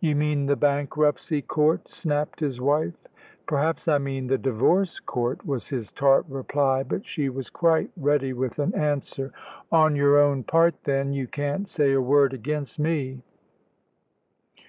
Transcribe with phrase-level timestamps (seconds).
[0.00, 2.96] "You mean the Bankruptcy Court," snapped his wife.
[3.46, 8.32] "Perhaps I mean the Divorce Court," was his tart reply, but she was quite ready
[8.32, 9.30] with an answer.
[9.70, 13.22] "On your own part, then; you can't say a word against me."